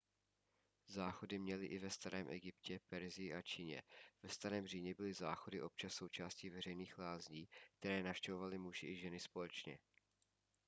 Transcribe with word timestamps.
záchody 0.87 1.39
měli 1.39 1.65
i 1.65 1.79
ve 1.79 1.89
starém 1.89 2.27
egyptě 2.29 2.79
persii 2.89 3.33
a 3.33 3.41
číně 3.41 3.83
ve 4.23 4.29
starém 4.29 4.67
římě 4.67 4.93
byly 4.93 5.13
záchody 5.13 5.61
občas 5.61 5.93
součástí 5.93 6.49
veřejných 6.49 6.97
lázní 6.97 7.47
které 7.79 8.03
navštěvovali 8.03 8.57
muži 8.57 8.87
i 8.87 8.95
ženy 8.95 9.19
společně 9.19 9.77